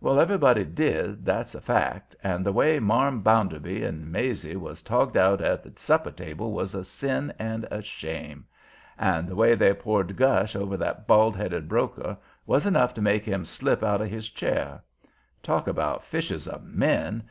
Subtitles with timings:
[0.00, 5.18] Well, everybody did, that's a fact, and the way Marm Bounderby and Maizie was togged
[5.18, 8.46] out at the supper table was a sin and a shame.
[8.98, 13.26] And the way they poured gush over that bald headed broker was enough to make
[13.26, 14.80] him slip out of his chair.
[15.42, 17.24] Talk about "fishers of men"!